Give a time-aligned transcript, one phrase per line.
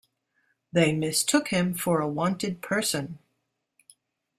[0.73, 3.19] They mistook him for a wanted person.